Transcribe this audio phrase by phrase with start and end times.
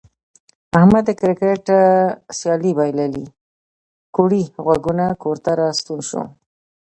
[0.77, 1.63] احمد د کرکټ
[2.39, 3.25] سیالي بایللې
[4.15, 6.21] کوړی غوږونه کور ته راستون شو.